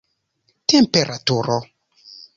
[0.71, 1.55] temperaturo